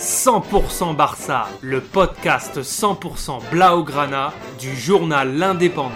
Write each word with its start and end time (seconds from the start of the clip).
100% 0.00 0.96
Barça, 0.96 1.46
le 1.60 1.82
podcast 1.82 2.62
100% 2.62 3.50
Blaugrana 3.50 4.32
du 4.58 4.74
journal 4.74 5.36
L'Indépendant. 5.36 5.90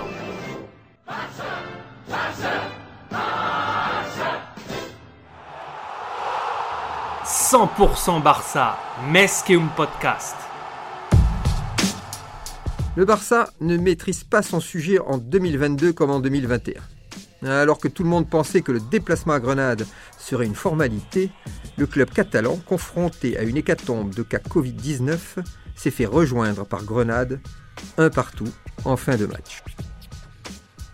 100% 7.24 8.22
Barça, 8.22 8.76
Mesqueum 9.10 9.70
Podcast. 9.74 10.36
Le 12.96 13.06
Barça 13.06 13.48
ne 13.62 13.78
maîtrise 13.78 14.22
pas 14.22 14.42
son 14.42 14.60
sujet 14.60 14.98
en 14.98 15.16
2022 15.16 15.94
comme 15.94 16.10
en 16.10 16.20
2021. 16.20 16.74
Alors 17.44 17.78
que 17.78 17.88
tout 17.88 18.02
le 18.02 18.08
monde 18.08 18.28
pensait 18.28 18.62
que 18.62 18.72
le 18.72 18.80
déplacement 18.80 19.34
à 19.34 19.40
Grenade 19.40 19.86
serait 20.18 20.46
une 20.46 20.54
formalité, 20.54 21.30
le 21.76 21.86
club 21.86 22.10
catalan, 22.10 22.56
confronté 22.56 23.38
à 23.38 23.42
une 23.42 23.56
hécatombe 23.56 24.14
de 24.14 24.22
cas 24.22 24.38
Covid-19, 24.38 25.18
s'est 25.74 25.90
fait 25.90 26.06
rejoindre 26.06 26.64
par 26.64 26.84
Grenade, 26.84 27.40
un 27.98 28.08
partout, 28.08 28.48
en 28.84 28.96
fin 28.96 29.16
de 29.16 29.26
match. 29.26 29.62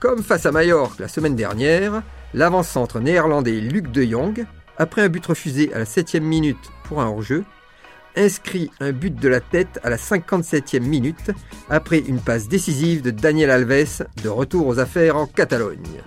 Comme 0.00 0.22
face 0.22 0.46
à 0.46 0.52
Majorque 0.52 0.98
la 0.98 1.08
semaine 1.08 1.36
dernière, 1.36 2.02
l'avant-centre 2.34 3.00
néerlandais 3.00 3.60
Luc 3.60 3.90
de 3.92 4.02
Jong, 4.02 4.46
après 4.78 5.02
un 5.02 5.08
but 5.08 5.26
refusé 5.26 5.72
à 5.74 5.78
la 5.78 5.84
7 5.84 6.14
minute 6.16 6.70
pour 6.84 7.02
un 7.02 7.06
hors-jeu, 7.06 7.44
inscrit 8.16 8.70
un 8.80 8.92
but 8.92 9.14
de 9.14 9.28
la 9.28 9.40
tête 9.40 9.78
à 9.84 9.90
la 9.90 9.96
57e 9.96 10.80
minute 10.80 11.30
après 11.68 11.98
une 11.98 12.18
passe 12.18 12.48
décisive 12.48 13.02
de 13.02 13.10
Daniel 13.10 13.50
Alves 13.50 14.06
de 14.22 14.28
retour 14.28 14.66
aux 14.66 14.78
affaires 14.78 15.16
en 15.16 15.26
Catalogne. 15.26 16.02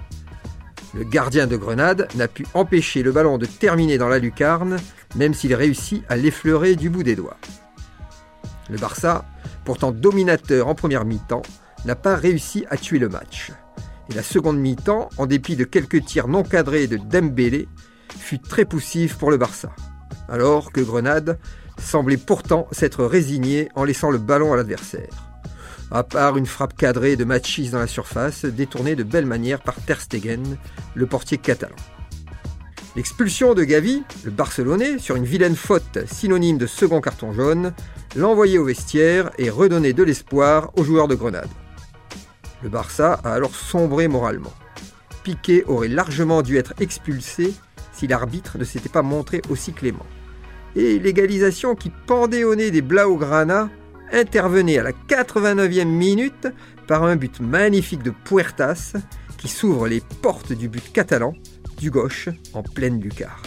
Le 0.94 1.04
gardien 1.04 1.48
de 1.48 1.58
Grenade 1.58 2.08
n'a 2.16 2.28
pu 2.28 2.46
empêcher 2.54 3.02
le 3.02 3.12
ballon 3.12 3.40
de 3.40 3.48
terminer 3.48 3.98
dans 3.98 4.10
la 4.10 4.20
lucarne, 4.20 4.78
même 5.16 5.34
s'il 5.34 5.56
réussit 5.56 6.04
à 6.08 6.16
l'effleurer 6.16 6.76
du 6.76 6.90
bout 6.90 7.02
des 7.02 7.16
doigts. 7.16 7.38
Le 8.70 8.78
Barça, 8.78 9.26
pourtant 9.66 9.92
dominateur 9.92 10.68
en 10.68 10.76
première 10.76 11.04
mi-temps, 11.04 11.42
n'a 11.86 11.96
pas 11.96 12.16
réussi 12.16 12.66
à 12.70 12.78
tuer 12.78 13.00
le 13.00 13.10
match. 13.10 13.52
Et 14.10 14.14
la 14.14 14.22
seconde 14.22 14.60
mi-temps, 14.60 15.10
en 15.18 15.26
dépit 15.26 15.56
de 15.56 15.64
quelques 15.64 16.06
tirs 16.06 16.28
non 16.28 16.44
cadrés 16.44 16.88
de 16.88 16.98
Dembélé, 16.98 17.68
fut 18.16 18.40
très 18.40 18.66
poussive 18.66 19.18
pour 19.18 19.32
le 19.32 19.38
Barça. 19.38 19.72
Alors 20.30 20.72
que 20.72 20.82
Grenade 20.82 21.40
semblait 21.80 22.18
pourtant 22.18 22.68
s'être 22.72 23.04
résigné 23.04 23.70
en 23.76 23.84
laissant 23.84 24.12
le 24.12 24.20
ballon 24.20 24.54
à 24.54 24.58
l'adversaire. 24.58 25.33
À 25.94 26.02
part 26.02 26.38
une 26.38 26.48
frappe 26.48 26.76
cadrée 26.76 27.16
de 27.16 27.24
Machis 27.24 27.70
dans 27.70 27.78
la 27.78 27.86
surface, 27.86 28.46
détournée 28.46 28.96
de 28.96 29.04
belle 29.04 29.28
manière 29.28 29.62
par 29.62 29.76
Ter 29.76 30.02
Stegen, 30.02 30.58
le 30.96 31.06
portier 31.06 31.38
catalan. 31.38 31.76
L'expulsion 32.96 33.54
de 33.54 33.64
Gavi, 33.64 34.02
le 34.24 34.32
Barcelonais, 34.32 34.98
sur 34.98 35.16
une 35.16 35.24
vilaine 35.24 35.56
faute 35.56 36.00
synonyme 36.08 36.58
de 36.58 36.66
second 36.66 37.00
carton 37.00 37.32
jaune, 37.32 37.74
l'envoyait 38.16 38.58
au 38.58 38.66
vestiaire 38.66 39.30
et 39.38 39.52
redonnait 39.52 39.94
de 39.94 40.02
l'espoir 40.02 40.72
aux 40.78 40.84
joueurs 40.84 41.08
de 41.08 41.14
Grenade. 41.14 41.50
Le 42.64 42.70
Barça 42.70 43.20
a 43.24 43.32
alors 43.32 43.54
sombré 43.54 44.08
moralement. 44.08 44.54
Piqué 45.24 45.64
aurait 45.66 45.90
largement 45.90 46.42
dû 46.42 46.58
être 46.58 46.74
expulsé 46.80 47.54
si 47.92 48.08
l'arbitre 48.08 48.58
ne 48.58 48.64
s'était 48.64 48.90
pas 48.90 49.04
montré 49.04 49.44
aussi 49.48 49.74
clément 49.74 50.08
et 50.76 51.00
l'égalisation 51.00 51.76
qui 51.76 51.92
pendait 52.08 52.44
au 52.44 52.56
nez 52.56 52.72
des 52.72 52.82
Blaugrana 52.82 53.70
intervenait 54.14 54.78
à 54.78 54.84
la 54.84 54.92
89e 54.92 55.86
minute 55.86 56.48
par 56.88 57.04
un 57.04 57.16
but 57.16 57.40
magnifique 57.40 58.04
de 58.04 58.12
Puertas 58.12 58.94
qui 59.38 59.48
s'ouvre 59.48 59.88
les 59.88 60.02
portes 60.22 60.54
du 60.54 60.70
but 60.70 60.94
catalan 60.94 61.34
du 61.80 61.92
gauche 61.92 62.30
en 62.54 62.64
pleine 62.64 63.02
lucarne. 63.02 63.42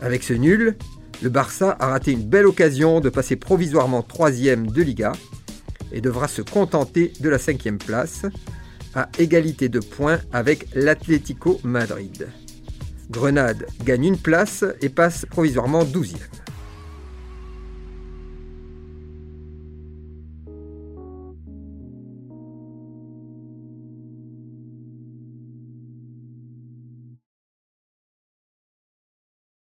Avec 0.00 0.22
ce 0.22 0.34
nul, 0.34 0.76
le 1.22 1.30
Barça 1.30 1.76
a 1.80 1.88
raté 1.88 2.12
une 2.12 2.28
belle 2.28 2.46
occasion 2.46 3.00
de 3.00 3.08
passer 3.08 3.36
provisoirement 3.36 4.02
troisième 4.02 4.66
de 4.66 4.82
Liga 4.82 5.12
et 5.92 6.00
devra 6.00 6.28
se 6.28 6.42
contenter 6.42 7.12
de 7.20 7.28
la 7.28 7.38
cinquième 7.38 7.78
place 7.78 8.26
à 8.94 9.08
égalité 9.18 9.68
de 9.68 9.80
points 9.80 10.20
avec 10.32 10.68
l'Atlético 10.74 11.58
Madrid. 11.64 12.28
Grenade 13.10 13.66
gagne 13.84 14.04
une 14.04 14.18
place 14.18 14.64
et 14.80 14.88
passe 14.88 15.26
provisoirement 15.26 15.84
12e. 15.84 16.16